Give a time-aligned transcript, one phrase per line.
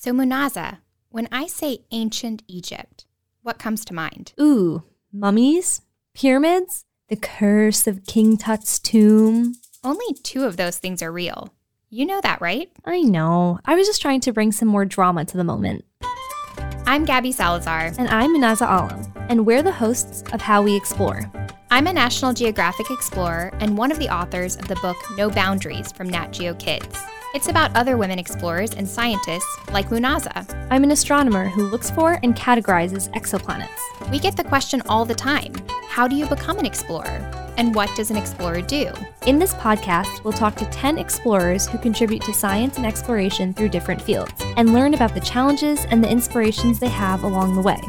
[0.00, 0.78] So, Munaza,
[1.08, 3.04] when I say ancient Egypt,
[3.42, 4.32] what comes to mind?
[4.40, 5.82] Ooh, mummies?
[6.14, 6.84] Pyramids?
[7.08, 9.54] The curse of King Tut's tomb?
[9.82, 11.52] Only two of those things are real.
[11.90, 12.70] You know that, right?
[12.84, 13.58] I know.
[13.64, 15.84] I was just trying to bring some more drama to the moment.
[16.86, 17.90] I'm Gabby Salazar.
[17.98, 21.28] And I'm Munaza Alam, and we're the hosts of How We Explore.
[21.72, 25.90] I'm a National Geographic explorer and one of the authors of the book No Boundaries
[25.90, 26.96] from Nat Geo Kids.
[27.34, 30.46] It's about other women explorers and scientists like Munaza.
[30.70, 34.10] I'm an astronomer who looks for and categorizes exoplanets.
[34.10, 35.52] We get the question all the time
[35.90, 37.30] how do you become an explorer?
[37.58, 38.92] And what does an explorer do?
[39.26, 43.70] In this podcast, we'll talk to 10 explorers who contribute to science and exploration through
[43.70, 47.80] different fields and learn about the challenges and the inspirations they have along the way.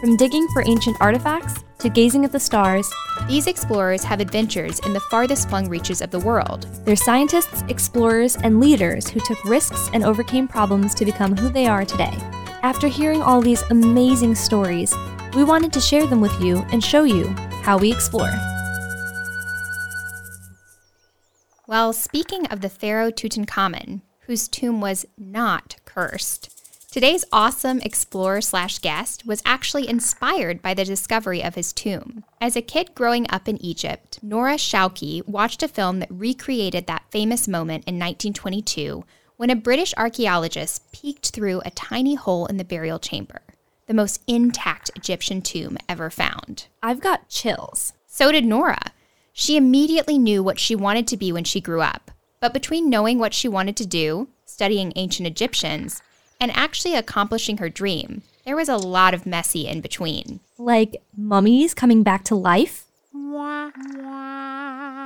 [0.00, 2.92] From digging for ancient artifacts to gazing at the stars,
[3.28, 6.66] these explorers have adventures in the farthest flung reaches of the world.
[6.84, 11.66] They're scientists, explorers, and leaders who took risks and overcame problems to become who they
[11.66, 12.16] are today.
[12.62, 14.92] After hearing all these amazing stories,
[15.34, 17.28] we wanted to share them with you and show you
[17.62, 18.32] how we explore.
[21.68, 26.57] Well, speaking of the pharaoh Tutankhamun, whose tomb was not cursed,
[26.90, 32.24] today's awesome explorer slash guest was actually inspired by the discovery of his tomb.
[32.40, 37.04] As a kid growing up in Egypt, Nora Shawki watched a film that recreated that
[37.10, 39.04] famous moment in 1922
[39.36, 43.42] when a British archaeologist peeked through a tiny hole in the burial chamber,
[43.86, 46.66] the most intact Egyptian tomb ever found.
[46.82, 47.92] I've got chills.
[48.06, 48.92] So did Nora.
[49.32, 52.10] She immediately knew what she wanted to be when she grew up.
[52.40, 56.02] But between knowing what she wanted to do, studying ancient Egyptians,
[56.40, 60.40] and actually accomplishing her dream, there was a lot of messy in between.
[60.56, 62.84] Like mummies coming back to life?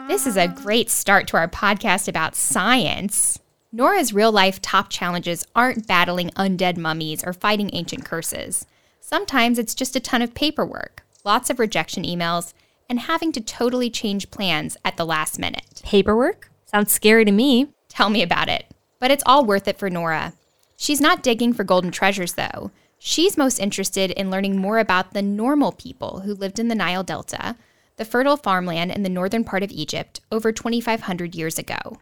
[0.09, 3.39] This is a great start to our podcast about science.
[3.73, 8.67] Nora's real life top challenges aren't battling undead mummies or fighting ancient curses.
[9.01, 12.53] Sometimes it's just a ton of paperwork, lots of rejection emails,
[12.89, 15.81] and having to totally change plans at the last minute.
[15.85, 16.51] Paperwork?
[16.67, 17.69] Sounds scary to me.
[17.89, 18.67] Tell me about it.
[18.99, 20.35] But it's all worth it for Nora.
[20.83, 22.73] She's not digging for golden treasures, though.
[22.99, 27.05] She's most interested in learning more about the normal people who lived in the Nile
[27.05, 27.55] Delta,
[27.99, 31.99] the fertile farmland in the northern part of Egypt, over 2,500 years ago.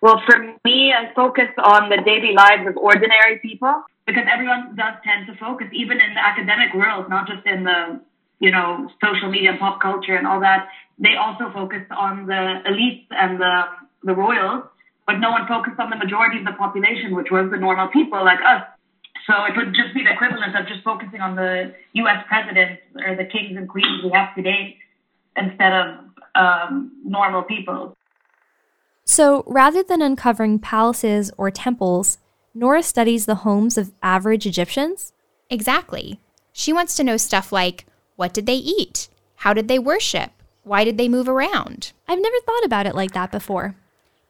[0.00, 4.94] Well, for me, I focus on the daily lives of ordinary people because everyone does
[5.04, 8.00] tend to focus, even in the academic world, not just in the
[8.40, 10.66] you know, social media and pop culture and all that,
[10.98, 13.64] they also focus on the elites and the,
[14.02, 14.64] the royals,
[15.06, 18.24] but no one focused on the majority of the population, which was the normal people
[18.24, 18.62] like us.
[19.26, 22.24] So it would just be the equivalent of just focusing on the U.S.
[22.28, 24.76] presidents or the kings and queens we have today
[25.36, 25.98] instead of
[26.34, 27.96] um, normal people.
[29.04, 32.18] So rather than uncovering palaces or temples,
[32.54, 35.12] Nora studies the homes of average Egyptians?
[35.50, 36.20] Exactly.
[36.52, 37.86] She wants to know stuff like
[38.16, 39.08] what did they eat?
[39.36, 40.30] How did they worship?
[40.64, 41.92] Why did they move around?
[42.06, 43.74] I've never thought about it like that before.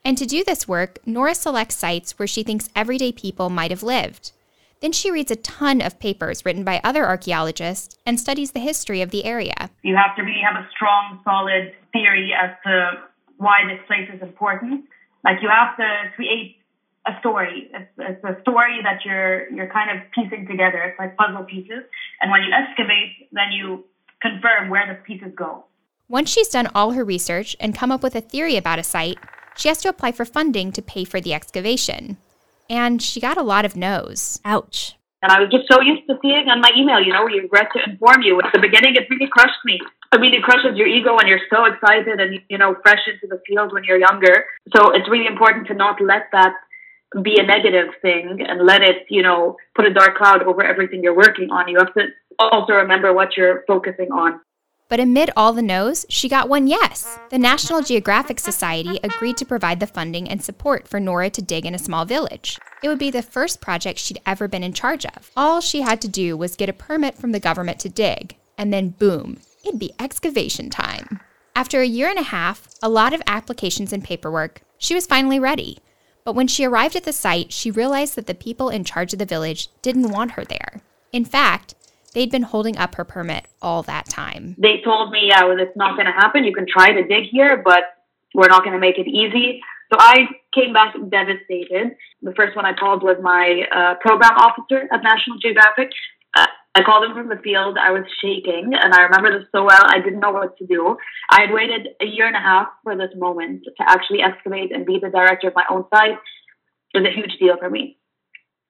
[0.04, 3.82] And to do this work, Nora selects sites where she thinks everyday people might have
[3.82, 4.32] lived.
[4.80, 9.00] Then she reads a ton of papers written by other archaeologists and studies the history
[9.00, 9.70] of the area.
[9.82, 12.90] You have to really have a strong, solid theory as to
[13.36, 14.86] why this place is important.
[15.24, 16.56] Like you have to create
[17.06, 17.70] a story.
[17.72, 20.82] It's, it's a story that you're you're kind of piecing together.
[20.82, 21.84] It's like puzzle pieces.
[22.20, 23.84] And when you excavate, then you
[24.20, 25.64] confirm where the pieces go.
[26.08, 29.18] Once she's done all her research and come up with a theory about a site,
[29.56, 32.16] she has to apply for funding to pay for the excavation.
[32.68, 34.40] And she got a lot of no's.
[34.44, 34.96] Ouch.
[35.22, 37.68] And I was just so used to seeing on my email, you know, we regret
[37.74, 38.40] to inform you.
[38.42, 39.78] At the beginning, it really crushed me.
[40.10, 43.28] I mean, it crushes your ego when you're so excited and, you know, fresh into
[43.28, 44.44] the field when you're younger.
[44.74, 46.54] So it's really important to not let that
[47.22, 51.02] be a negative thing and let it, you know, put a dark cloud over everything
[51.02, 51.68] you're working on.
[51.68, 52.08] You have to
[52.38, 54.40] also remember what you're focusing on.
[54.92, 57.18] But amid all the no's, she got one yes.
[57.30, 61.64] The National Geographic Society agreed to provide the funding and support for Nora to dig
[61.64, 62.58] in a small village.
[62.82, 65.30] It would be the first project she'd ever been in charge of.
[65.34, 68.70] All she had to do was get a permit from the government to dig, and
[68.70, 71.20] then boom, it'd be excavation time.
[71.56, 75.40] After a year and a half, a lot of applications and paperwork, she was finally
[75.40, 75.78] ready.
[76.22, 79.18] But when she arrived at the site, she realized that the people in charge of
[79.18, 80.82] the village didn't want her there.
[81.12, 81.74] In fact,
[82.14, 84.54] they'd been holding up her permit all that time.
[84.58, 86.44] They told me, yeah, well, it's not going to happen.
[86.44, 87.82] You can try to dig here, but
[88.34, 89.60] we're not going to make it easy.
[89.92, 90.24] So I
[90.54, 91.96] came back devastated.
[92.22, 95.90] The first one I called was my uh, program officer at National Geographic.
[96.34, 97.76] Uh, I called him from the field.
[97.76, 99.82] I was shaking, and I remember this so well.
[99.84, 100.96] I didn't know what to do.
[101.30, 104.86] I had waited a year and a half for this moment to actually excavate and
[104.86, 106.16] be the director of my own site.
[106.94, 107.98] It was a huge deal for me.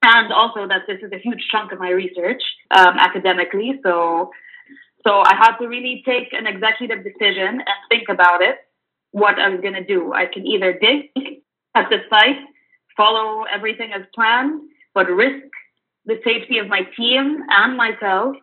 [0.02, 3.80] And also that this is a huge chunk of my research um, academically.
[3.82, 4.30] So,
[5.06, 8.56] so I had to really take an executive decision and think about it,
[9.12, 10.12] what I was going to do.
[10.12, 11.10] I can either dig
[11.74, 12.40] at the site,
[12.96, 14.62] follow everything as planned,
[14.94, 15.46] but risk
[16.04, 18.36] the safety of my team and myself,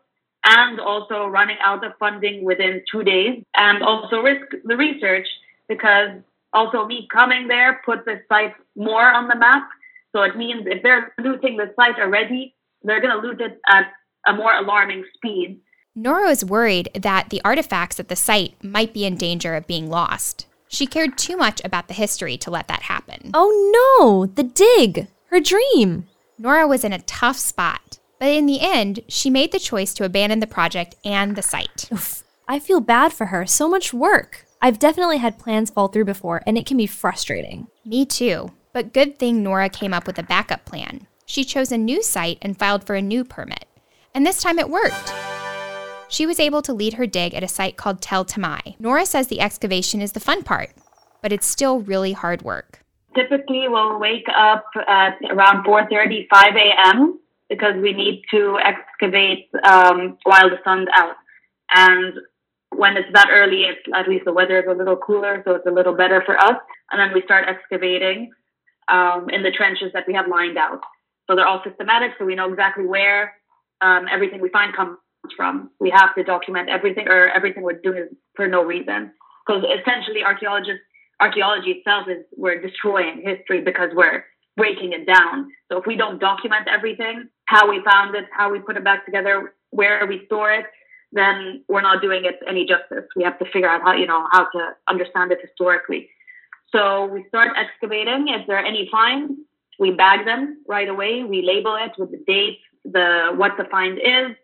[0.46, 5.28] and also running out of funding within two days, and also risk the research
[5.68, 6.12] because
[6.54, 9.70] also me coming there put the site more on the map
[10.16, 13.92] so it means if they're looting the site already, they're going to loot it at
[14.26, 15.62] a more alarming speed.
[15.96, 19.90] Nora was worried that the artifacts at the site might be in danger of being
[19.90, 20.46] lost.
[20.68, 23.32] She cared too much about the history to let that happen.
[23.34, 23.50] Oh
[24.00, 26.08] no, the dig, her dream.
[26.38, 30.06] Nora was in a tough spot, but in the end, she made the choice to
[30.06, 31.90] abandon the project and the site.
[31.92, 34.46] Oof, I feel bad for her, so much work.
[34.62, 37.68] I've definitely had plans fall through before, and it can be frustrating.
[37.86, 38.52] Me too.
[38.71, 41.07] But good thing Nora came up with a backup plan.
[41.25, 43.66] She chose a new site and filed for a new permit.
[44.13, 45.13] And this time it worked.
[46.07, 48.80] She was able to lead her dig at a site called Tel Tamai.
[48.80, 50.71] Nora says the excavation is the fun part,
[51.21, 52.83] but it's still really hard work.
[53.16, 57.19] Typically, we'll wake up at around 4:30, 5 a.m.
[57.50, 61.16] because we need to excavate um, while the sun's out.
[61.74, 62.13] And
[62.75, 65.66] when it's that early, it's, at least the weather is a little cooler, so it's
[65.66, 66.57] a little better for us.
[66.92, 68.31] And then we start excavating
[68.90, 70.82] um, in the trenches that we have lined out.
[71.28, 73.34] So they're all systematic, so we know exactly where
[73.82, 74.98] um, everything we find comes
[75.36, 75.70] from.
[75.80, 79.12] We have to document everything, or everything we're doing is for no reason.
[79.46, 80.82] Because essentially, archaeologists,
[81.20, 84.26] archaeology itself is we're destroying history because we're
[84.58, 85.50] breaking it down.
[85.72, 89.06] So if we don't document everything, how we found it, how we put it back
[89.06, 90.66] together, where we store it,
[91.12, 93.06] then we're not doing it any justice.
[93.16, 96.10] We have to figure out how you know how to understand it historically.
[96.71, 98.27] So we start excavating.
[98.30, 99.33] If there are any finds,
[99.80, 101.24] we bag them right away.
[101.24, 104.36] We label it with the date, the what the find is.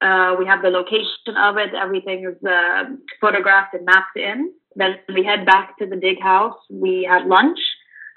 [0.00, 1.74] Uh, we have the location of it.
[1.74, 2.84] Everything is uh,
[3.20, 4.52] photographed and mapped in.
[4.74, 6.56] Then we head back to the dig house.
[6.70, 7.58] We have lunch,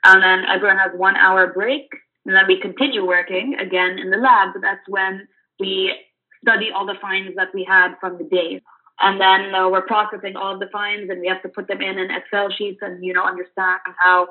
[0.03, 1.87] and then everyone has one hour break.
[2.25, 4.49] And then we continue working again in the lab.
[4.61, 5.27] That's when
[5.59, 5.93] we
[6.41, 8.61] study all the finds that we had from the day
[9.01, 11.81] and then uh, we're processing all of the finds and we have to put them
[11.81, 14.27] in an excel sheets and you know understand how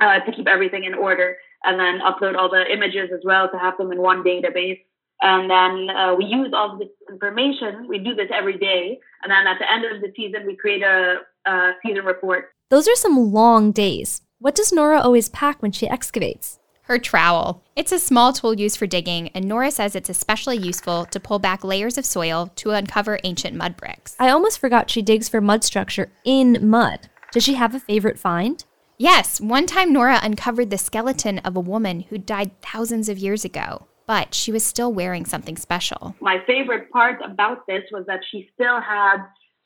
[0.00, 1.36] uh, to keep everything in order.
[1.64, 4.78] And then upload all the images as well to have them in one database.
[5.20, 7.88] And then uh, we use all this information.
[7.88, 9.00] We do this every day.
[9.24, 11.16] And then at the end of the season we create a,
[11.46, 12.50] a season report.
[12.70, 14.22] Those are some long days.
[14.38, 17.62] What does nora always pack when she excavates her trowel.
[17.76, 21.38] It's a small tool used for digging, and Nora says it's especially useful to pull
[21.38, 24.16] back layers of soil to uncover ancient mud bricks.
[24.18, 27.10] I almost forgot she digs for mud structure in mud.
[27.30, 28.64] Does she have a favorite find?
[28.96, 33.44] Yes, one time Nora uncovered the skeleton of a woman who died thousands of years
[33.44, 36.16] ago, but she was still wearing something special.
[36.20, 39.18] My favorite part about this was that she still had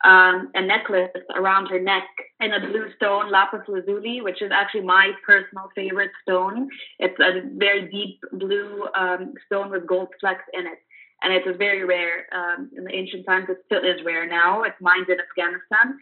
[0.05, 2.05] um, a necklace around her neck
[2.41, 6.69] in a blue stone, lapis lazuli, which is actually my personal favorite stone.
[6.99, 10.79] It's a very deep blue um, stone with gold flecks in it.
[11.23, 13.47] And it was very rare um, in the ancient times.
[13.49, 14.65] It still is rare now.
[14.65, 15.99] It's mined in Afghanistan.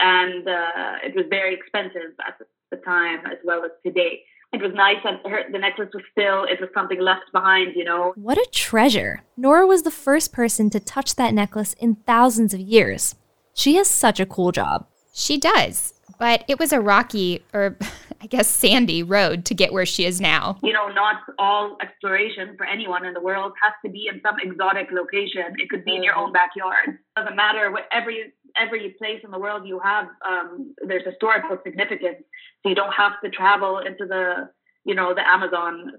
[0.00, 2.38] And uh, it was very expensive at
[2.70, 4.22] the time as well as today.
[4.54, 7.84] It was nice that her, the necklace was still, it was something left behind, you
[7.84, 8.12] know.
[8.16, 9.22] What a treasure.
[9.36, 13.14] Nora was the first person to touch that necklace in thousands of years.
[13.54, 14.86] She has such a cool job.
[15.12, 17.76] She does, but it was a rocky, or
[18.22, 20.58] I guess sandy road to get where she is now.
[20.62, 24.36] You know, not all exploration for anyone in the world has to be in some
[24.40, 25.56] exotic location.
[25.58, 26.88] It could be in your own backyard.
[26.88, 30.06] It doesn't matter what every every place in the world you have.
[30.26, 32.18] Um, there's historical significance,
[32.62, 34.50] so you don't have to travel into the
[34.84, 35.92] you know the Amazon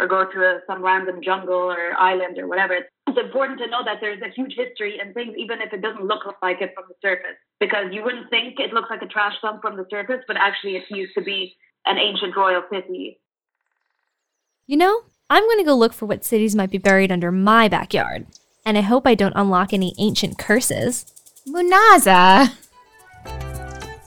[0.00, 2.78] or go to a, some random jungle or island or whatever.
[3.06, 6.04] It's important to know that there's a huge history in things, even if it doesn't
[6.04, 9.34] look like it from the surface, because you wouldn't think it looks like a trash
[9.42, 11.54] dump from the surface, but actually it used to be
[11.86, 13.20] an ancient royal city.
[14.66, 17.68] You know, I'm going to go look for what cities might be buried under my
[17.68, 18.26] backyard,
[18.64, 21.04] and I hope I don't unlock any ancient curses.
[21.46, 22.52] Munaza!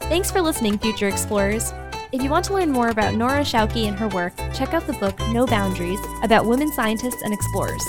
[0.09, 1.71] Thanks for listening, future explorers.
[2.11, 4.93] If you want to learn more about Nora Shawki and her work, check out the
[4.93, 7.83] book No Boundaries about women scientists and explorers.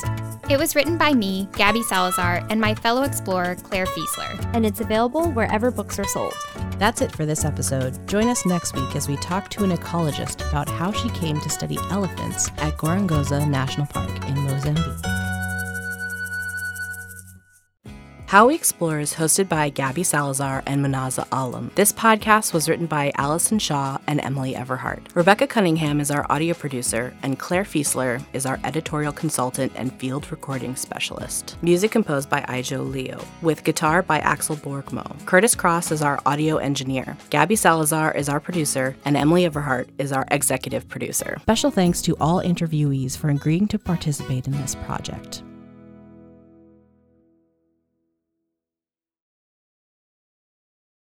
[0.51, 4.51] It was written by me, Gabby Salazar, and my fellow explorer, Clare Fieseler.
[4.55, 6.33] And it's available wherever books are sold.
[6.79, 8.09] That's it for this episode.
[8.09, 11.51] Join us next week as we talk to an ecologist about how she came to
[11.51, 15.18] study elephants at Gorongosa National Park in Mozambique.
[18.29, 21.71] How We Explore is hosted by Gabby Salazar and Munaza Alam.
[21.77, 25.01] This podcast was written by Allison Shaw and Emily Everhart.
[25.15, 30.31] Rebecca Cunningham is our audio producer, and Clare Fieseler is our editorial consultant and field
[30.31, 31.57] recording specialist.
[31.63, 35.25] Music composed by Ijo Leo, with guitar by Axel Borgmo.
[35.25, 37.17] Curtis Cross is our audio engineer.
[37.31, 41.39] Gabby Salazar is our producer, and Emily Everhart is our executive producer.
[41.41, 45.43] Special thanks to all interviewees for agreeing to participate in this project.